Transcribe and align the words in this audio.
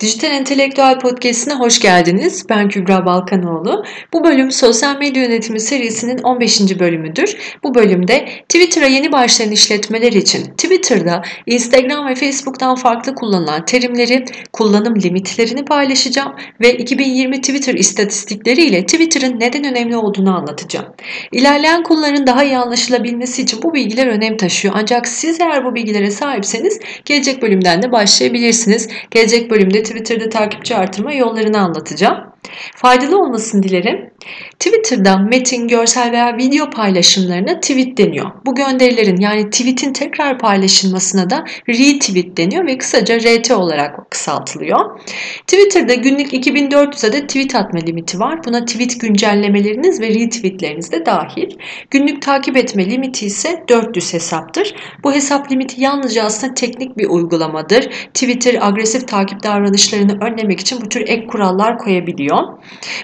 Dijital 0.00 0.30
Entelektüel 0.30 0.98
Podcast'ine 0.98 1.54
hoş 1.54 1.80
geldiniz. 1.80 2.46
Ben 2.48 2.68
Kübra 2.68 3.06
Balkanoğlu. 3.06 3.84
Bu 4.12 4.24
bölüm 4.24 4.52
sosyal 4.52 4.98
medya 4.98 5.22
yönetimi 5.22 5.60
serisinin 5.60 6.18
15. 6.18 6.60
bölümüdür. 6.78 7.36
Bu 7.62 7.74
bölümde 7.74 8.28
Twitter'a 8.48 8.86
yeni 8.86 9.12
başlayan 9.12 9.50
işletmeler 9.50 10.12
için 10.12 10.44
Twitter'da 10.44 11.22
Instagram 11.46 12.08
ve 12.08 12.14
Facebook'tan 12.14 12.74
farklı 12.74 13.14
kullanılan 13.14 13.64
terimleri, 13.64 14.24
kullanım 14.52 15.00
limitlerini 15.00 15.64
paylaşacağım 15.64 16.32
ve 16.60 16.72
2020 16.76 17.40
Twitter 17.40 17.74
istatistikleri 17.74 18.62
ile 18.62 18.86
Twitter'ın 18.86 19.40
neden 19.40 19.64
önemli 19.64 19.96
olduğunu 19.96 20.36
anlatacağım. 20.36 20.86
İlerleyen 21.32 21.82
konuların 21.82 22.26
daha 22.26 22.44
iyi 22.44 22.58
anlaşılabilmesi 22.58 23.42
için 23.42 23.62
bu 23.62 23.74
bilgiler 23.74 24.06
önem 24.06 24.36
taşıyor. 24.36 24.74
Ancak 24.76 25.08
siz 25.08 25.40
eğer 25.40 25.64
bu 25.64 25.74
bilgilere 25.74 26.10
sahipseniz 26.10 26.80
gelecek 27.04 27.42
bölümden 27.42 27.82
de 27.82 27.92
başlayabilirsiniz. 27.92 28.88
Gelecek 29.10 29.50
bölümde 29.50 29.86
Twitter'da 29.96 30.28
takipçi 30.28 30.76
artırma 30.76 31.12
yollarını 31.12 31.60
anlatacağım. 31.60 32.35
Faydalı 32.76 33.18
olmasını 33.18 33.62
dilerim. 33.62 34.10
Twitter'da 34.58 35.16
metin, 35.16 35.68
görsel 35.68 36.12
veya 36.12 36.36
video 36.36 36.70
paylaşımlarına 36.70 37.60
tweet 37.60 37.98
deniyor. 37.98 38.30
Bu 38.46 38.54
gönderilerin 38.54 39.20
yani 39.20 39.50
tweetin 39.50 39.92
tekrar 39.92 40.38
paylaşılmasına 40.38 41.30
da 41.30 41.44
retweet 41.68 42.36
deniyor 42.36 42.66
ve 42.66 42.78
kısaca 42.78 43.18
RT 43.18 43.50
olarak 43.50 44.10
kısaltılıyor. 44.10 45.00
Twitter'da 45.46 45.94
günlük 45.94 46.34
2400 46.34 47.04
adet 47.04 47.28
tweet 47.28 47.54
atma 47.54 47.80
limiti 47.80 48.20
var. 48.20 48.44
Buna 48.44 48.64
tweet 48.64 49.00
güncellemeleriniz 49.00 50.00
ve 50.00 50.08
retweetleriniz 50.08 50.92
de 50.92 51.06
dahil. 51.06 51.50
Günlük 51.90 52.22
takip 52.22 52.56
etme 52.56 52.90
limiti 52.90 53.26
ise 53.26 53.64
400 53.68 54.14
hesaptır. 54.14 54.74
Bu 55.04 55.12
hesap 55.12 55.52
limiti 55.52 55.82
yalnızca 55.82 56.24
aslında 56.24 56.54
teknik 56.54 56.98
bir 56.98 57.08
uygulamadır. 57.08 57.82
Twitter 58.14 58.58
agresif 58.60 59.08
takip 59.08 59.42
davranışlarını 59.42 60.24
önlemek 60.24 60.60
için 60.60 60.80
bu 60.80 60.88
tür 60.88 61.00
ek 61.00 61.26
kurallar 61.26 61.78
koyabiliyor. 61.78 62.35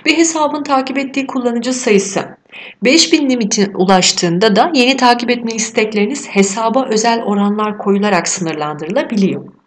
Bir 0.06 0.16
hesabın 0.16 0.62
takip 0.62 0.98
ettiği 0.98 1.26
kullanıcı 1.26 1.72
sayısı 1.72 2.36
5000 2.84 3.30
limite 3.30 3.70
ulaştığında 3.74 4.56
da 4.56 4.70
yeni 4.74 4.96
takip 4.96 5.30
etme 5.30 5.52
istekleriniz 5.52 6.28
hesaba 6.28 6.86
özel 6.88 7.22
oranlar 7.22 7.78
koyularak 7.78 8.28
sınırlandırılabiliyor. 8.28 9.61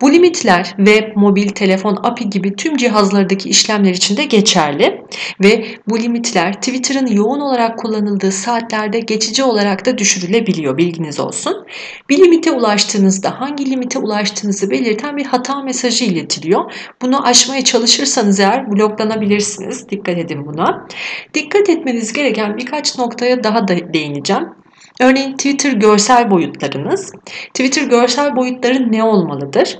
Bu 0.00 0.12
limitler 0.12 0.74
web, 0.76 1.16
mobil, 1.16 1.48
telefon, 1.48 1.98
API 2.02 2.30
gibi 2.30 2.56
tüm 2.56 2.76
cihazlardaki 2.76 3.48
işlemler 3.48 3.90
için 3.90 4.16
de 4.16 4.24
geçerli 4.24 5.02
ve 5.42 5.64
bu 5.88 6.00
limitler 6.00 6.52
Twitter'ın 6.52 7.06
yoğun 7.06 7.40
olarak 7.40 7.78
kullanıldığı 7.78 8.32
saatlerde 8.32 9.00
geçici 9.00 9.44
olarak 9.44 9.86
da 9.86 9.98
düşürülebiliyor 9.98 10.76
bilginiz 10.78 11.20
olsun. 11.20 11.66
Bir 12.08 12.18
limite 12.18 12.50
ulaştığınızda 12.50 13.40
hangi 13.40 13.70
limite 13.70 13.98
ulaştığınızı 13.98 14.70
belirten 14.70 15.16
bir 15.16 15.26
hata 15.26 15.62
mesajı 15.62 16.04
iletiliyor. 16.04 16.72
Bunu 17.02 17.26
aşmaya 17.26 17.64
çalışırsanız 17.64 18.40
eğer 18.40 18.72
bloklanabilirsiniz. 18.72 19.88
Dikkat 19.88 20.18
edin 20.18 20.46
buna. 20.46 20.86
Dikkat 21.34 21.68
etmeniz 21.68 22.12
gereken 22.12 22.56
birkaç 22.56 22.98
noktaya 22.98 23.44
daha 23.44 23.68
da 23.68 23.92
değineceğim. 23.94 24.61
Örneğin 25.02 25.32
Twitter 25.32 25.72
görsel 25.72 26.30
boyutlarınız. 26.30 27.12
Twitter 27.54 27.82
görsel 27.82 28.36
boyutları 28.36 28.92
ne 28.92 29.04
olmalıdır? 29.04 29.78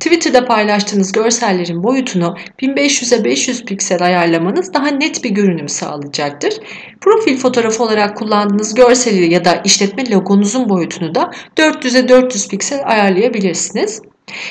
Twitter'da 0.00 0.44
paylaştığınız 0.44 1.12
görsellerin 1.12 1.82
boyutunu 1.82 2.36
1500'e 2.62 3.24
500 3.24 3.64
piksel 3.64 4.02
ayarlamanız 4.02 4.74
daha 4.74 4.86
net 4.86 5.24
bir 5.24 5.30
görünüm 5.30 5.68
sağlayacaktır. 5.68 6.54
Profil 7.00 7.36
fotoğrafı 7.36 7.82
olarak 7.82 8.16
kullandığınız 8.16 8.74
görseli 8.74 9.32
ya 9.32 9.44
da 9.44 9.54
işletme 9.64 10.10
logonuzun 10.10 10.68
boyutunu 10.68 11.14
da 11.14 11.30
400'e 11.56 12.08
400 12.08 12.48
piksel 12.48 12.80
ayarlayabilirsiniz. 12.84 14.02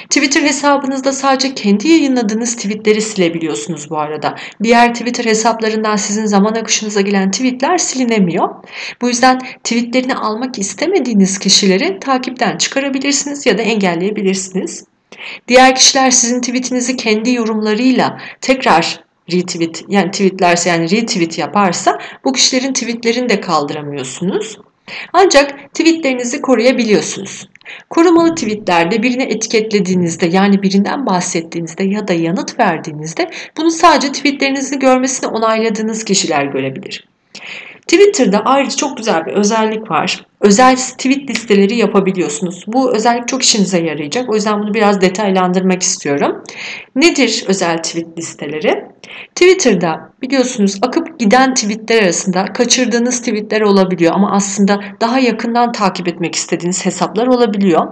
Twitter 0.09 0.41
hesabınızda 0.41 1.13
sadece 1.13 1.55
kendi 1.55 1.87
yayınladığınız 1.87 2.55
tweetleri 2.55 3.01
silebiliyorsunuz 3.01 3.89
bu 3.89 3.97
arada. 3.99 4.35
Diğer 4.63 4.93
Twitter 4.93 5.25
hesaplarından 5.25 5.95
sizin 5.95 6.25
zaman 6.25 6.55
akışınıza 6.55 7.01
gelen 7.01 7.31
tweetler 7.31 7.77
silinemiyor. 7.77 8.49
Bu 9.01 9.09
yüzden 9.09 9.39
tweetlerini 9.63 10.15
almak 10.15 10.59
istemediğiniz 10.59 11.39
kişileri 11.39 11.99
takipten 11.99 12.57
çıkarabilirsiniz 12.57 13.45
ya 13.45 13.57
da 13.57 13.61
engelleyebilirsiniz. 13.61 14.85
Diğer 15.47 15.75
kişiler 15.75 16.11
sizin 16.11 16.41
tweetinizi 16.41 16.95
kendi 16.95 17.33
yorumlarıyla 17.33 18.21
tekrar 18.41 19.03
retweet 19.31 19.85
yani 19.87 20.11
tweetlerse 20.11 20.69
yani 20.69 20.91
retweet 20.91 21.37
yaparsa 21.37 21.99
bu 22.23 22.33
kişilerin 22.33 22.73
tweetlerini 22.73 23.29
de 23.29 23.41
kaldıramıyorsunuz. 23.41 24.57
Ancak 25.13 25.73
tweetlerinizi 25.73 26.41
koruyabiliyorsunuz. 26.41 27.47
Korumalı 27.89 28.35
tweetlerde 28.35 29.03
birini 29.03 29.23
etiketlediğinizde 29.23 30.25
yani 30.25 30.63
birinden 30.63 31.05
bahsettiğinizde 31.05 31.83
ya 31.83 32.07
da 32.07 32.13
yanıt 32.13 32.59
verdiğinizde 32.59 33.29
bunu 33.57 33.71
sadece 33.71 34.11
tweetlerinizi 34.11 34.79
görmesini 34.79 35.29
onayladığınız 35.29 36.03
kişiler 36.03 36.45
görebilir. 36.45 37.10
Twitter'da 37.87 38.39
ayrıca 38.45 38.75
çok 38.75 38.97
güzel 38.97 39.25
bir 39.25 39.33
özellik 39.33 39.91
var. 39.91 40.25
Özel 40.41 40.75
tweet 40.75 41.29
listeleri 41.29 41.75
yapabiliyorsunuz. 41.75 42.63
Bu 42.67 42.95
özellik 42.95 43.27
çok 43.27 43.43
işinize 43.43 43.81
yarayacak. 43.81 44.29
O 44.29 44.35
yüzden 44.35 44.59
bunu 44.59 44.73
biraz 44.73 45.01
detaylandırmak 45.01 45.81
istiyorum. 45.81 46.43
Nedir 46.95 47.43
özel 47.47 47.77
tweet 47.77 48.17
listeleri? 48.17 48.85
Twitter'da 49.35 50.11
biliyorsunuz 50.21 50.79
akıp 50.81 51.19
giden 51.19 51.53
tweetler 51.53 52.03
arasında 52.03 52.45
kaçırdığınız 52.45 53.19
tweetler 53.19 53.61
olabiliyor 53.61 54.13
ama 54.15 54.31
aslında 54.31 54.79
daha 55.01 55.19
yakından 55.19 55.71
takip 55.71 56.07
etmek 56.07 56.35
istediğiniz 56.35 56.85
hesaplar 56.85 57.27
olabiliyor. 57.27 57.87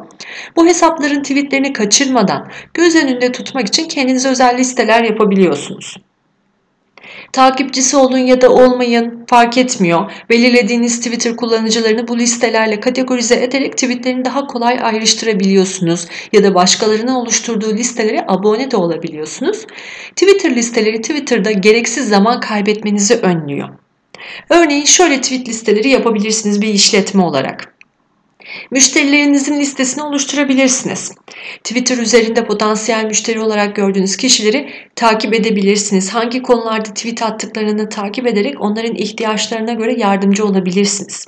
Bu 0.55 0.65
hesapların 0.65 1.21
tweetlerini 1.21 1.73
kaçırmadan 1.73 2.51
göz 2.73 2.95
önünde 2.95 3.31
tutmak 3.31 3.67
için 3.67 3.87
kendinize 3.87 4.29
özel 4.29 4.57
listeler 4.57 5.03
yapabiliyorsunuz. 5.03 5.95
Takipçisi 7.31 7.97
olun 7.97 8.17
ya 8.17 8.41
da 8.41 8.49
olmayın 8.49 9.25
fark 9.27 9.57
etmiyor. 9.57 10.11
Belirlediğiniz 10.29 10.97
Twitter 10.97 11.35
kullanıcılarını 11.35 12.07
bu 12.07 12.17
listelerle 12.17 12.79
kategorize 12.79 13.35
ederek 13.35 13.73
tweetlerini 13.73 14.25
daha 14.25 14.47
kolay 14.47 14.79
ayrıştırabiliyorsunuz. 14.81 16.07
Ya 16.33 16.43
da 16.43 16.55
başkalarının 16.55 17.15
oluşturduğu 17.15 17.73
listelere 17.73 18.25
abone 18.27 18.71
de 18.71 18.77
olabiliyorsunuz. 18.77 19.65
Twitter 20.15 20.55
listeleri 20.55 21.01
Twitter'da 21.01 21.51
gereksiz 21.51 22.09
zaman 22.09 22.39
kaybetmenizi 22.39 23.15
önlüyor. 23.15 23.69
Örneğin 24.49 24.85
şöyle 24.85 25.21
tweet 25.21 25.49
listeleri 25.49 25.89
yapabilirsiniz 25.89 26.61
bir 26.61 26.67
işletme 26.67 27.23
olarak. 27.23 27.78
Müşterilerinizin 28.71 29.59
listesini 29.59 30.03
oluşturabilirsiniz. 30.03 31.11
Twitter 31.63 31.97
üzerinde 31.97 32.45
potansiyel 32.45 33.05
müşteri 33.05 33.39
olarak 33.39 33.75
gördüğünüz 33.75 34.17
kişileri 34.17 34.69
takip 34.95 35.33
edebilirsiniz. 35.33 36.13
Hangi 36.13 36.41
konularda 36.41 36.93
tweet 36.93 37.21
attıklarını 37.21 37.89
takip 37.89 38.27
ederek 38.27 38.61
onların 38.61 38.95
ihtiyaçlarına 38.95 39.73
göre 39.73 39.93
yardımcı 39.99 40.45
olabilirsiniz. 40.45 41.27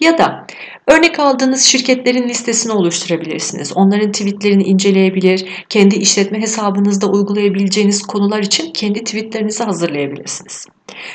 Ya 0.00 0.18
da 0.18 0.46
örnek 0.86 1.18
aldığınız 1.18 1.62
şirketlerin 1.62 2.28
listesini 2.28 2.72
oluşturabilirsiniz. 2.72 3.72
Onların 3.72 4.12
tweetlerini 4.12 4.62
inceleyebilir, 4.62 5.64
kendi 5.68 5.96
işletme 5.96 6.40
hesabınızda 6.40 7.06
uygulayabileceğiniz 7.06 8.02
konular 8.02 8.40
için 8.40 8.72
kendi 8.72 9.04
tweetlerinizi 9.04 9.64
hazırlayabilirsiniz. 9.64 10.66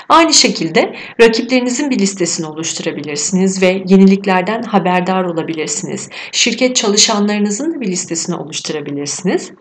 Aynı 0.09 0.33
şekilde 0.33 0.95
rakiplerinizin 1.21 1.89
bir 1.89 1.99
listesini 1.99 2.47
oluşturabilirsiniz 2.47 3.61
ve 3.61 3.83
yeniliklerden 3.87 4.63
haberdar 4.63 5.23
olabilirsiniz. 5.23 6.09
Şirket 6.31 6.75
çalışanlarınızın 6.75 7.75
da 7.75 7.81
bir 7.81 7.87
listesini 7.87 8.35
oluşturabilirsiniz. 8.35 9.51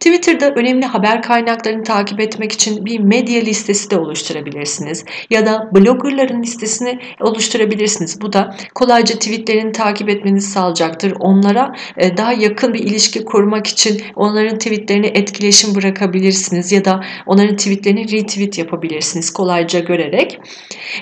Twitter'da 0.00 0.50
önemli 0.54 0.86
haber 0.86 1.22
kaynaklarını 1.22 1.82
takip 1.82 2.20
etmek 2.20 2.52
için 2.52 2.84
bir 2.84 3.00
medya 3.00 3.40
listesi 3.40 3.90
de 3.90 3.98
oluşturabilirsiniz. 3.98 5.04
Ya 5.30 5.46
da 5.46 5.70
bloggerların 5.74 6.42
listesini 6.42 6.98
oluşturabilirsiniz. 7.20 8.20
Bu 8.20 8.32
da 8.34 8.56
kolayca 8.74 9.14
tweetlerini 9.14 9.72
takip 9.72 10.08
etmenizi 10.08 10.50
sağlayacaktır. 10.50 11.12
Onlara 11.20 11.72
e, 11.96 12.16
daha 12.16 12.32
yakın 12.32 12.74
bir 12.74 12.78
ilişki 12.78 13.24
kurmak 13.24 13.66
için 13.66 14.02
onların 14.16 14.58
tweetlerini 14.58 15.06
etkileşim 15.06 15.74
bırakabilirsiniz 15.74 16.72
ya 16.72 16.84
da 16.84 17.00
onların 17.26 17.56
tweetlerini 17.56 18.12
retweet 18.12 18.58
yapabilirsiniz 18.58 19.32
kolayca 19.32 19.80
görerek. 19.80 20.38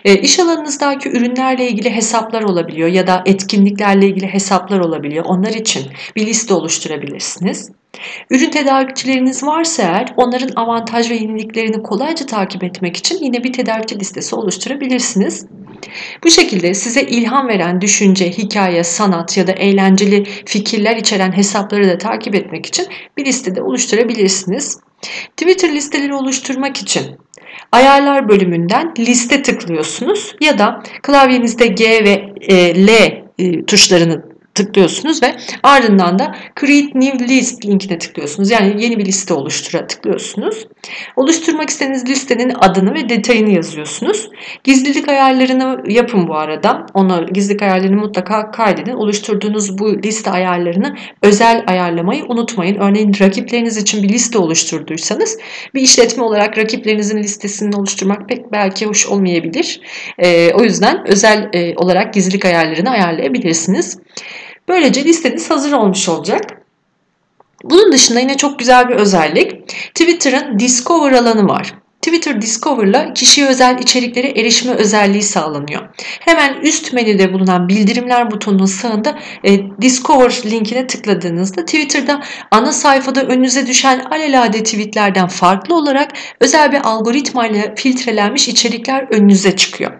E, 0.05 0.15
iş 0.15 0.39
alanınızdaki 0.39 1.09
ürünlerle 1.09 1.69
ilgili 1.69 1.91
hesaplar 1.91 2.43
olabiliyor 2.43 2.89
ya 2.89 3.07
da 3.07 3.23
etkinliklerle 3.27 4.07
ilgili 4.07 4.27
hesaplar 4.27 4.79
olabiliyor. 4.79 5.25
Onlar 5.25 5.53
için 5.53 5.83
bir 6.17 6.27
liste 6.27 6.55
oluşturabilirsiniz. 6.55 7.71
Ürün 8.31 8.51
tedarikçileriniz 8.51 9.43
varsa 9.43 9.83
eğer 9.83 10.15
onların 10.17 10.51
avantaj 10.57 11.11
ve 11.11 11.15
yeniliklerini 11.15 11.83
kolayca 11.83 12.27
takip 12.27 12.65
etmek 12.65 12.97
için 12.97 13.19
yine 13.25 13.45
bir 13.45 13.53
tedarikçi 13.53 14.01
listesi 14.01 14.35
oluşturabilirsiniz. 14.35 15.47
Bu 16.25 16.31
şekilde 16.31 16.75
size 16.75 17.03
ilham 17.03 17.49
veren 17.49 17.81
düşünce, 17.81 18.31
hikaye, 18.31 18.85
sanat 18.85 19.37
ya 19.37 19.47
da 19.47 19.53
eğlenceli 19.53 20.25
fikirler 20.25 20.97
içeren 20.97 21.37
hesapları 21.37 21.89
da 21.89 21.99
takip 21.99 22.35
etmek 22.35 22.67
için 22.67 22.87
bir 23.17 23.25
listede 23.25 23.63
oluşturabilirsiniz. 23.63 24.79
Twitter 25.37 25.75
listeleri 25.75 26.15
oluşturmak 26.15 26.77
için 26.77 27.03
ayarlar 27.73 28.29
bölümünden 28.29 28.95
liste 28.99 29.43
tıklıyorsunuz 29.43 30.35
ya 30.41 30.59
da 30.59 30.83
klavyenizde 31.03 31.67
G 31.67 32.05
ve 32.05 32.33
e, 32.41 32.87
L 32.87 32.89
e, 33.39 33.65
tuşlarını 33.65 34.32
tıklıyorsunuz 34.55 35.23
ve 35.23 35.37
ardından 35.63 36.19
da 36.19 36.35
Create 36.61 36.91
New 36.95 37.29
List 37.29 37.67
linkine 37.67 37.99
tıklıyorsunuz. 37.99 38.51
Yani 38.51 38.85
yeni 38.85 38.99
bir 38.99 39.07
liste 39.07 39.35
oluştura 39.35 39.87
tıklıyorsunuz. 39.87 40.67
Oluşturmak 41.17 41.71
istediğiniz 41.71 42.09
listenin 42.09 42.53
adını 42.59 42.95
ve 42.95 43.09
detayını 43.09 43.51
yazıyorsunuz. 43.51 44.29
Gizlilik 44.65 45.09
ayarlarını 45.09 45.83
yapın 45.89 46.29
bu 46.29 46.35
arada. 46.35 46.87
Onu 46.95 47.27
gizlilik 47.33 47.63
ayarlarını 47.63 47.97
mutlaka 47.97 48.51
kaydedin. 48.51 48.93
Oluşturduğunuz 48.93 49.79
bu 49.79 50.03
liste 50.03 50.31
ayarlarını 50.31 50.97
özel 51.23 51.65
ayarlamayı 51.67 52.25
unutmayın. 52.29 52.77
Örneğin 52.77 53.15
rakipleriniz 53.21 53.77
için 53.77 54.03
bir 54.03 54.09
liste 54.09 54.39
oluşturduysanız 54.39 55.39
bir 55.75 55.81
işletme 55.81 56.23
olarak 56.23 56.59
rakiplerinizin 56.59 57.19
listesini 57.19 57.77
oluşturmak 57.77 58.29
pek 58.29 58.53
belki 58.53 58.87
hoş 58.87 59.07
olmayabilir. 59.07 59.81
Ee, 60.19 60.53
o 60.55 60.63
yüzden 60.63 61.09
özel 61.09 61.51
e, 61.53 61.75
olarak 61.77 62.15
gizlilik 62.15 62.45
ayarlarını 62.45 62.91
ayarlayabilirsiniz. 62.91 63.99
Böylece 64.69 65.05
listeniz 65.05 65.51
hazır 65.51 65.73
olmuş 65.73 66.09
olacak. 66.09 66.63
Bunun 67.65 67.93
dışında 67.93 68.21
yine 68.21 68.37
çok 68.37 68.59
güzel 68.59 68.89
bir 68.89 68.95
özellik. 68.95 69.69
Twitter'ın 69.69 70.59
Discover 70.59 71.13
alanı 71.13 71.49
var. 71.49 71.75
Twitter 72.03 72.43
Discover'la 72.43 73.15
kişiye 73.15 73.49
özel 73.49 73.79
içeriklere 73.79 74.29
erişme 74.29 74.73
özelliği 74.73 75.23
sağlanıyor. 75.23 75.83
Hemen 76.21 76.61
üst 76.61 76.93
menüde 76.93 77.33
bulunan 77.33 77.69
bildirimler 77.69 78.31
butonunun 78.31 78.67
sağında 78.67 79.19
e, 79.45 79.59
Discover 79.81 80.43
linkine 80.51 80.87
tıkladığınızda 80.87 81.65
Twitter'da 81.65 82.23
ana 82.51 82.73
sayfada 82.73 83.23
önünüze 83.23 83.67
düşen 83.67 84.01
alelade 84.01 84.63
tweetlerden 84.63 85.29
farklı 85.29 85.75
olarak 85.75 86.11
özel 86.41 86.73
bir 86.73 86.81
algoritma 86.89 87.47
ile 87.47 87.75
filtrelenmiş 87.77 88.49
içerikler 88.49 89.07
önünüze 89.11 89.57
çıkıyor. 89.57 89.93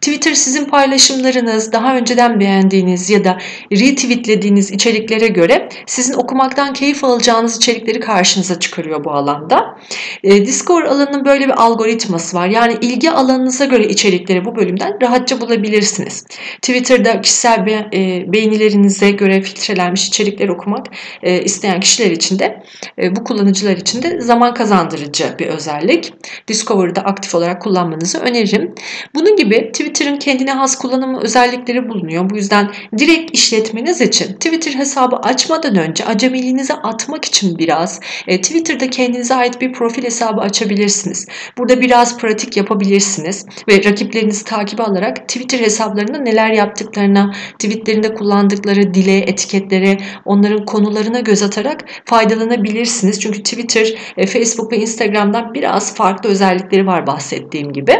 Twitter 0.00 0.34
sizin 0.34 0.64
paylaşımlarınız, 0.64 1.72
daha 1.72 1.96
önceden 1.96 2.40
beğendiğiniz 2.40 3.10
ya 3.10 3.24
da 3.24 3.38
retweetlediğiniz 3.72 4.70
içeriklere 4.70 5.28
göre 5.28 5.68
sizin 5.86 6.14
okumaktan 6.14 6.72
keyif 6.72 7.04
alacağınız 7.04 7.56
içerikleri 7.56 8.00
karşınıza 8.00 8.60
çıkarıyor 8.60 9.04
bu 9.04 9.10
alanda. 9.10 9.78
E, 10.24 10.46
Discover 10.46 10.84
alanının 10.84 11.24
böyle 11.24 11.44
bir 11.44 11.62
algoritması 11.62 12.36
var. 12.36 12.48
Yani 12.48 12.76
ilgi 12.80 13.10
alanınıza 13.10 13.64
göre 13.64 13.88
içerikleri 13.88 14.44
bu 14.44 14.56
bölümden 14.56 14.98
rahatça 15.02 15.40
bulabilirsiniz. 15.40 16.24
Twitter'da 16.62 17.20
kişisel 17.20 17.58
e, 17.58 18.32
beğenilerinize 18.32 19.10
göre 19.10 19.42
filtrelenmiş 19.42 20.08
içerikler 20.08 20.48
okumak 20.48 20.86
e, 21.22 21.42
isteyen 21.42 21.80
kişiler 21.80 22.10
için 22.10 22.38
de 22.38 22.62
e, 23.02 23.16
bu 23.16 23.24
kullanıcılar 23.24 23.76
için 23.76 24.02
de 24.02 24.20
zaman 24.20 24.54
kazandırıcı 24.54 25.34
bir 25.38 25.46
özellik. 25.46 26.12
Discover'da 26.48 27.00
aktif 27.00 27.34
olarak 27.34 27.62
kullanmanızı 27.62 28.18
öneririm. 28.18 28.74
Bunun 29.14 29.36
gibi 29.36 29.47
gibi 29.48 29.72
Twitter'ın 29.72 30.16
kendine 30.16 30.52
has 30.52 30.78
kullanımı 30.78 31.20
özellikleri 31.20 31.88
bulunuyor. 31.88 32.30
Bu 32.30 32.36
yüzden 32.36 32.70
direkt 32.98 33.34
işletmeniz 33.34 34.00
için 34.00 34.32
Twitter 34.32 34.72
hesabı 34.72 35.16
açmadan 35.16 35.76
önce 35.76 36.04
acemiliğinizi 36.04 36.74
atmak 36.74 37.24
için 37.24 37.58
biraz 37.58 38.00
e, 38.26 38.40
Twitter'da 38.40 38.90
kendinize 38.90 39.34
ait 39.34 39.60
bir 39.60 39.72
profil 39.72 40.04
hesabı 40.04 40.40
açabilirsiniz. 40.40 41.26
Burada 41.58 41.80
biraz 41.80 42.18
pratik 42.18 42.56
yapabilirsiniz 42.56 43.46
ve 43.68 43.84
rakiplerinizi 43.84 44.44
takip 44.44 44.80
alarak 44.80 45.28
Twitter 45.28 45.58
hesaplarında 45.58 46.18
neler 46.18 46.50
yaptıklarına, 46.50 47.32
tweetlerinde 47.58 48.14
kullandıkları 48.14 48.94
dile, 48.94 49.18
etiketlere, 49.18 49.98
onların 50.24 50.64
konularına 50.64 51.20
göz 51.20 51.42
atarak 51.42 51.84
faydalanabilirsiniz. 52.04 53.20
Çünkü 53.20 53.42
Twitter, 53.42 53.94
e, 54.16 54.26
Facebook 54.26 54.72
ve 54.72 54.76
Instagram'dan 54.76 55.54
biraz 55.54 55.94
farklı 55.94 56.30
özellikleri 56.30 56.86
var 56.86 57.06
bahsettiğim 57.06 57.72
gibi. 57.72 57.94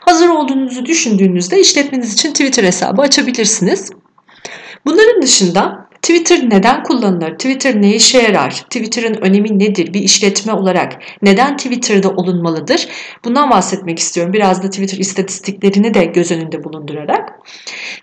Hazır 0.00 0.28
olduğunuzu 0.28 0.84
düşündüğünüzde 0.88 1.60
işletmeniz 1.60 2.12
için 2.14 2.32
Twitter 2.32 2.64
hesabı 2.64 3.02
açabilirsiniz. 3.02 3.90
Bunların 4.86 5.22
dışında 5.22 5.87
Twitter 6.02 6.50
neden 6.50 6.82
kullanılır? 6.82 7.30
Twitter 7.30 7.82
ne 7.82 7.94
işe 7.94 8.18
yarar? 8.18 8.50
Twitter'ın 8.50 9.14
önemi 9.14 9.58
nedir? 9.58 9.94
Bir 9.94 10.00
işletme 10.00 10.52
olarak 10.52 10.98
neden 11.22 11.56
Twitter'da 11.56 12.10
olunmalıdır? 12.10 12.88
Bundan 13.24 13.50
bahsetmek 13.50 13.98
istiyorum. 13.98 14.32
Biraz 14.32 14.62
da 14.62 14.70
Twitter 14.70 14.98
istatistiklerini 14.98 15.94
de 15.94 16.04
göz 16.04 16.30
önünde 16.30 16.64
bulundurarak. 16.64 17.32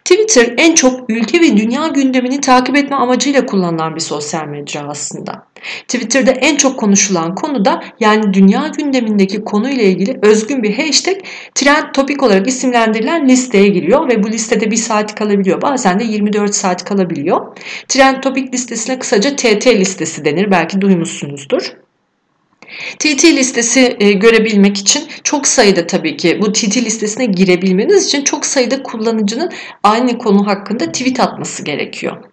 Twitter 0.06 0.53
en 0.57 0.75
çok 0.75 1.09
ülke 1.09 1.42
ve 1.42 1.57
dünya 1.57 1.88
gündemini 1.88 2.42
takip 2.42 2.77
etme 2.77 2.95
amacıyla 2.95 3.45
kullanılan 3.45 3.95
bir 3.95 4.01
sosyal 4.01 4.45
medya 4.45 4.88
aslında. 4.88 5.45
Twitter'da 5.88 6.31
en 6.31 6.56
çok 6.56 6.80
konuşulan 6.80 7.36
konu 7.36 7.65
da 7.65 7.83
yani 8.00 8.33
dünya 8.33 8.71
gündemindeki 8.77 9.44
konuyla 9.44 9.83
ilgili 9.83 10.19
özgün 10.21 10.63
bir 10.63 10.77
hashtag 10.77 11.15
trend 11.56 11.94
topik 11.94 12.24
olarak 12.24 12.48
isimlendirilen 12.48 13.30
listeye 13.30 13.68
giriyor 13.68 14.09
ve 14.09 14.24
bu 14.24 14.30
listede 14.30 14.71
bir 14.71 14.75
saat 14.75 15.15
kalabiliyor. 15.15 15.62
Bazen 15.62 16.00
de 16.00 16.03
24 16.03 16.56
saat 16.56 16.83
kalabiliyor. 16.83 17.57
Trend 17.87 18.21
topik 18.21 18.53
listesine 18.53 18.99
kısaca 18.99 19.35
TT 19.35 19.67
listesi 19.67 20.25
denir. 20.25 20.51
Belki 20.51 20.81
duymuşsunuzdur. 20.81 21.73
TT 22.99 23.23
listesi 23.23 23.95
e, 23.99 24.11
görebilmek 24.11 24.77
için 24.77 25.03
çok 25.23 25.47
sayıda 25.47 25.87
tabii 25.87 26.17
ki 26.17 26.39
bu 26.41 26.51
TT 26.51 26.77
listesine 26.77 27.25
girebilmeniz 27.25 28.05
için 28.05 28.23
çok 28.23 28.45
sayıda 28.45 28.83
kullanıcının 28.83 29.51
aynı 29.83 30.17
konu 30.17 30.47
hakkında 30.47 30.91
tweet 30.91 31.19
atması 31.19 31.63
gerekiyor. 31.63 32.23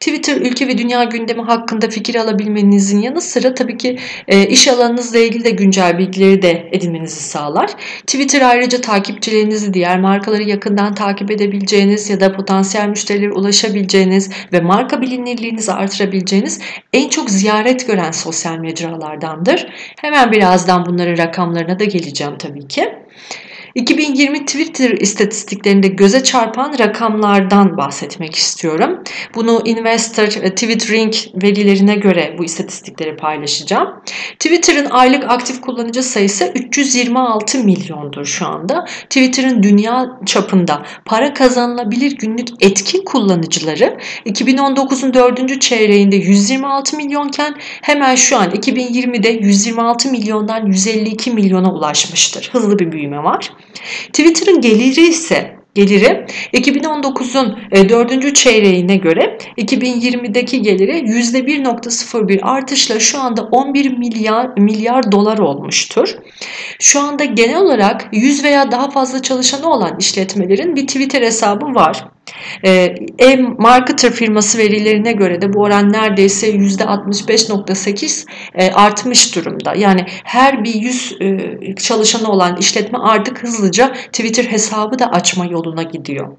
Twitter 0.00 0.36
ülke 0.36 0.68
ve 0.68 0.78
dünya 0.78 1.04
gündemi 1.04 1.42
hakkında 1.42 1.88
fikir 1.88 2.14
alabilmenizin 2.14 3.00
yanı 3.00 3.20
sıra 3.20 3.54
tabii 3.54 3.76
ki 3.76 3.98
e, 4.28 4.46
iş 4.46 4.68
alanınızla 4.68 5.18
ilgili 5.18 5.44
de 5.44 5.50
güncel 5.50 5.98
bilgileri 5.98 6.42
de 6.42 6.68
edinmenizi 6.72 7.22
sağlar. 7.22 7.70
Twitter 8.06 8.40
ayrıca 8.40 8.80
takipçilerinizi 8.80 9.74
diğer 9.74 10.00
markaları 10.00 10.42
yakından 10.42 10.94
takip 10.94 11.30
edebileceğiniz 11.30 12.10
ya 12.10 12.20
da 12.20 12.32
potansiyel 12.32 12.88
müşterilere 12.88 13.32
ulaşabileceğiniz 13.32 14.30
ve 14.52 14.60
marka 14.60 15.02
bilinirliğinizi 15.02 15.72
artırabileceğiniz 15.72 16.60
en 16.92 17.08
çok 17.08 17.30
ziyaret 17.30 17.86
gören 17.86 18.10
sosyal 18.10 18.58
mecralardandır. 18.58 19.66
Hemen 20.00 20.32
birazdan 20.32 20.86
bunların 20.86 21.18
rakamlarına 21.18 21.78
da 21.78 21.84
geleceğim 21.84 22.38
tabii 22.38 22.68
ki. 22.68 22.88
2020 23.78 24.46
Twitter 24.46 24.90
istatistiklerinde 24.90 25.88
göze 25.88 26.22
çarpan 26.22 26.78
rakamlardan 26.78 27.76
bahsetmek 27.76 28.34
istiyorum. 28.34 29.02
Bunu 29.34 29.62
Investor 29.64 30.42
e, 30.42 30.54
Twittering 30.54 31.14
verilerine 31.42 31.94
göre 31.94 32.34
bu 32.38 32.44
istatistikleri 32.44 33.16
paylaşacağım. 33.16 33.88
Twitter'ın 34.38 34.90
aylık 34.90 35.24
aktif 35.24 35.60
kullanıcı 35.60 36.02
sayısı 36.02 36.52
326 36.54 37.64
milyondur 37.64 38.24
şu 38.24 38.46
anda. 38.46 38.84
Twitter'ın 38.84 39.62
dünya 39.62 40.18
çapında 40.26 40.82
para 41.04 41.34
kazanılabilir 41.34 42.16
günlük 42.16 42.48
etkin 42.60 43.04
kullanıcıları 43.04 43.98
2019'un 44.26 45.14
4. 45.14 45.60
çeyreğinde 45.60 46.16
126 46.16 46.96
milyonken 46.96 47.54
hemen 47.82 48.14
şu 48.14 48.38
an 48.38 48.50
2020'de 48.50 49.28
126 49.28 50.10
milyondan 50.10 50.66
152 50.66 51.30
milyona 51.30 51.72
ulaşmıştır. 51.72 52.50
Hızlı 52.52 52.78
bir 52.78 52.92
büyüme 52.92 53.22
var. 53.22 53.50
Twitter'ın 54.12 54.60
geliri 54.60 55.08
ise 55.08 55.57
geliri 55.78 56.26
2019'un 56.52 57.58
4. 57.88 58.24
E, 58.24 58.34
çeyreğine 58.34 58.96
göre 58.96 59.38
2020'deki 59.58 60.62
geliri 60.62 60.98
%1.01 60.98 62.40
artışla 62.42 63.00
şu 63.00 63.20
anda 63.20 63.42
11 63.42 63.98
milyar 63.98 64.50
milyar 64.56 65.12
dolar 65.12 65.38
olmuştur. 65.38 66.14
Şu 66.78 67.00
anda 67.00 67.24
genel 67.24 67.60
olarak 67.60 68.08
100 68.12 68.44
veya 68.44 68.70
daha 68.70 68.90
fazla 68.90 69.22
çalışanı 69.22 69.72
olan 69.72 69.96
işletmelerin 69.98 70.76
bir 70.76 70.86
Twitter 70.86 71.22
hesabı 71.22 71.66
var. 71.74 72.04
E-Marketer 73.18 74.12
firması 74.12 74.58
verilerine 74.58 75.12
göre 75.12 75.42
de 75.42 75.52
bu 75.52 75.60
oran 75.60 75.92
neredeyse 75.92 76.50
%65.8 76.50 78.26
e, 78.54 78.70
artmış 78.72 79.36
durumda. 79.36 79.74
Yani 79.74 80.06
her 80.24 80.64
bir 80.64 80.74
100 80.74 81.16
e, 81.20 81.74
çalışanı 81.74 82.28
olan 82.28 82.56
işletme 82.56 82.98
artık 82.98 83.42
hızlıca 83.42 83.92
Twitter 83.92 84.44
hesabı 84.44 84.98
da 84.98 85.06
açma 85.06 85.44
yoluna 85.68 85.82
gidiyor. 85.82 86.36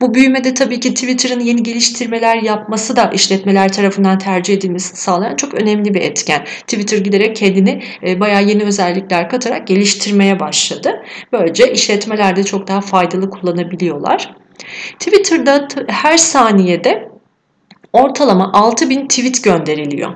Bu 0.00 0.14
büyümede 0.14 0.54
tabii 0.54 0.80
ki 0.80 0.94
Twitter'ın 0.94 1.40
yeni 1.40 1.62
geliştirmeler 1.62 2.36
yapması 2.36 2.96
da 2.96 3.10
işletmeler 3.14 3.72
tarafından 3.72 4.18
tercih 4.18 4.54
edilmesi 4.54 4.96
sağlayan 4.96 5.36
çok 5.36 5.54
önemli 5.54 5.94
bir 5.94 6.00
etken. 6.00 6.44
Twitter 6.44 6.98
giderek 6.98 7.36
kendini 7.36 7.82
e, 8.06 8.20
bayağı 8.20 8.44
yeni 8.44 8.64
özellikler 8.64 9.28
katarak 9.28 9.66
geliştirmeye 9.66 10.40
başladı. 10.40 11.02
Böylece 11.32 11.72
işletmeler 11.72 12.36
de 12.36 12.44
çok 12.44 12.68
daha 12.68 12.80
faydalı 12.80 13.30
kullanabiliyorlar. 13.30 14.34
Twitter'da 14.98 15.68
her 15.88 16.16
saniyede 16.16 17.08
ortalama 17.92 18.52
6000 18.52 19.08
tweet 19.08 19.44
gönderiliyor. 19.44 20.14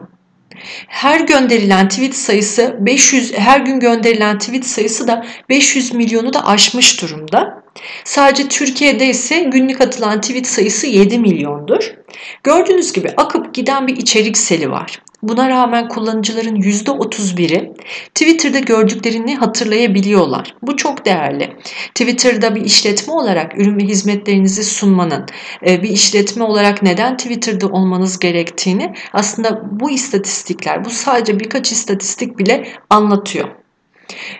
Her 0.89 1.21
gönderilen 1.21 1.89
tweet 1.89 2.15
sayısı 2.15 2.77
500 2.81 3.39
her 3.39 3.61
gün 3.61 3.81
gönderilen 3.81 4.39
tweet 4.39 4.67
sayısı 4.67 5.09
da 5.09 5.27
500 5.49 5.95
milyonu 5.95 6.33
da 6.33 6.47
aşmış 6.47 7.03
durumda. 7.03 7.63
Sadece 8.05 8.49
Türkiye'de 8.49 9.07
ise 9.07 9.41
günlük 9.41 9.81
atılan 9.81 10.21
tweet 10.21 10.47
sayısı 10.47 10.87
7 10.87 11.19
milyondur. 11.19 11.95
Gördüğünüz 12.43 12.93
gibi 12.93 13.09
akıp 13.17 13.55
giden 13.55 13.87
bir 13.87 13.97
içerik 13.97 14.39
seli 14.39 14.71
var. 14.71 15.03
Buna 15.23 15.49
rağmen 15.49 15.89
kullanıcıların 15.89 16.57
%31'i 16.57 17.73
Twitter'da 18.15 18.59
gördüklerini 18.59 19.37
hatırlayabiliyorlar. 19.37 20.55
Bu 20.63 20.77
çok 20.77 21.05
değerli. 21.05 21.57
Twitter'da 21.95 22.55
bir 22.55 22.65
işletme 22.65 23.13
olarak 23.13 23.59
ürün 23.59 23.77
ve 23.77 23.85
hizmetlerinizi 23.85 24.65
sunmanın, 24.65 25.27
e, 25.67 25.83
bir 25.83 25.89
işletme 25.89 26.45
olarak 26.45 26.83
neden 26.83 27.17
Twitter'da 27.17 27.67
olmanız 27.67 28.19
gerektiğini 28.19 28.95
aslında 29.13 29.81
bu 29.81 29.91
istatistikler, 29.91 30.85
bu 30.85 30.91
sadece 30.91 31.41
birkaç 31.41 31.73
istatistik 31.73 32.39
bile 32.39 32.69
anlatıyor. 32.91 33.62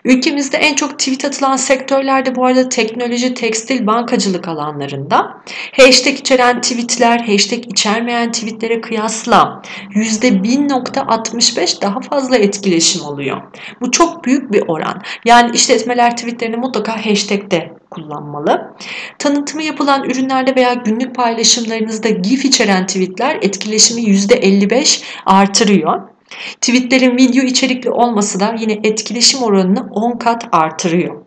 Ülkemizde 0.05 0.57
en 0.57 0.75
çok 0.75 0.99
tweet 0.99 1.25
atılan 1.25 1.57
sektörlerde 1.57 2.35
bu 2.37 2.47
arada 2.47 2.69
teknoloji, 2.69 3.35
tekstil, 3.35 3.87
bankacılık 3.87 4.49
alanlarında. 4.49 5.43
Hashtag 5.77 6.15
içeren 6.15 6.61
tweetler, 6.61 7.19
hashtag 7.19 7.67
içermeyen 7.67 8.33
tweetlere 8.33 8.81
kıyasla 8.81 9.63
%1.65 9.95 11.83
daha 11.83 12.01
fazla 12.01 12.37
etkileşim 12.37 13.05
oluyor. 13.05 13.43
Bu 13.81 13.91
çok 13.91 14.25
büyük 14.25 14.53
bir 14.53 14.63
oran. 14.69 15.03
Yani 15.25 15.51
işletmeler 15.55 16.17
tweetlerini 16.17 16.57
mutlaka 16.57 17.07
hashtag'te 17.07 17.73
kullanmalı. 17.91 18.75
Tanıtımı 19.19 19.63
yapılan 19.63 20.05
ürünlerde 20.05 20.57
veya 20.57 20.75
günlük 20.75 21.15
paylaşımlarınızda 21.15 22.09
GIF 22.09 22.45
içeren 22.45 22.87
tweetler 22.87 23.39
etkileşimi 23.43 24.03
%55 24.03 25.03
artırıyor. 25.27 26.12
Tweetlerin 26.61 27.17
video 27.17 27.45
içerikli 27.45 27.91
olması 27.91 28.41
da 28.41 28.57
yine 28.59 28.73
etkileşim 28.73 29.43
oranını 29.43 29.89
10 29.91 30.19
kat 30.19 30.49
artırıyor. 30.53 31.23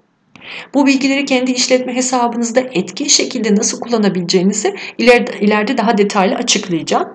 Bu 0.74 0.86
bilgileri 0.86 1.26
kendi 1.26 1.52
işletme 1.52 1.96
hesabınızda 1.96 2.60
etkin 2.60 3.08
şekilde 3.08 3.56
nasıl 3.56 3.80
kullanabileceğinizi 3.80 4.76
ileride, 4.98 5.32
ileride 5.40 5.78
daha 5.78 5.98
detaylı 5.98 6.36
açıklayacağım. 6.36 7.08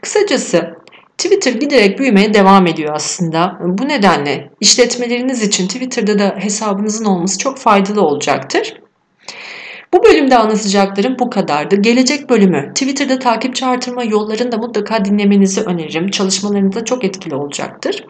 Kısacası 0.00 0.74
Twitter 1.18 1.52
giderek 1.52 1.98
büyümeye 1.98 2.34
devam 2.34 2.66
ediyor 2.66 2.94
aslında. 2.94 3.58
Bu 3.64 3.88
nedenle 3.88 4.50
işletmeleriniz 4.60 5.42
için 5.42 5.66
Twitter'da 5.66 6.18
da 6.18 6.36
hesabınızın 6.38 7.04
olması 7.04 7.38
çok 7.38 7.58
faydalı 7.58 8.02
olacaktır. 8.02 8.83
Bu 9.94 10.04
bölümde 10.04 10.36
anlatacaklarım 10.36 11.16
bu 11.18 11.30
kadardı. 11.30 11.76
Gelecek 11.76 12.30
bölümü 12.30 12.68
Twitter'da 12.74 13.18
takipçi 13.18 13.66
artırma 13.66 14.04
yollarını 14.04 14.52
da 14.52 14.56
mutlaka 14.56 15.04
dinlemenizi 15.04 15.60
öneririm. 15.60 16.08
Çalışmalarınızda 16.08 16.84
çok 16.84 17.04
etkili 17.04 17.34
olacaktır. 17.34 18.04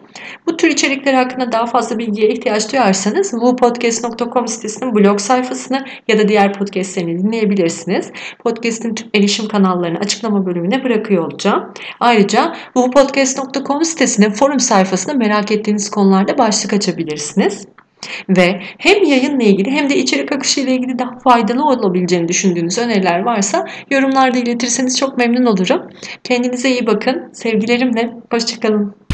Bu 0.47 0.57
tür 0.57 0.69
içerikler 0.69 1.13
hakkında 1.13 1.51
daha 1.51 1.65
fazla 1.65 1.97
bilgiye 1.97 2.29
ihtiyaç 2.29 2.71
duyarsanız 2.71 3.31
wupodcast.com 3.31 4.47
sitesinin 4.47 4.95
blog 4.95 5.19
sayfasını 5.19 5.85
ya 6.07 6.19
da 6.19 6.27
diğer 6.27 6.53
podcastlerini 6.53 7.23
dinleyebilirsiniz. 7.23 8.11
Podcast'in 8.43 8.95
tüm 8.95 9.07
erişim 9.13 9.47
kanallarını 9.47 9.99
açıklama 9.99 10.45
bölümüne 10.45 10.83
bırakıyor 10.83 11.25
olacağım. 11.25 11.73
Ayrıca 11.99 12.55
wupodcast.com 12.73 13.85
sitesinin 13.85 14.29
forum 14.29 14.59
sayfasında 14.59 15.13
merak 15.13 15.51
ettiğiniz 15.51 15.89
konularda 15.89 16.37
başlık 16.37 16.73
açabilirsiniz 16.73 17.65
ve 18.29 18.61
hem 18.77 19.03
yayınla 19.03 19.43
ilgili 19.43 19.71
hem 19.71 19.89
de 19.89 19.97
içerik 19.97 20.31
akışı 20.31 20.61
ile 20.61 20.71
ilgili 20.71 20.99
daha 20.99 21.19
faydalı 21.19 21.63
olabileceğini 21.63 22.27
düşündüğünüz 22.27 22.77
öneriler 22.77 23.19
varsa 23.19 23.65
yorumlarda 23.91 24.37
iletirseniz 24.37 24.97
çok 24.97 25.17
memnun 25.17 25.45
olurum. 25.45 25.81
Kendinize 26.23 26.69
iyi 26.69 26.87
bakın. 26.87 27.29
Sevgilerimle. 27.33 28.13
Hoşçakalın. 28.31 29.04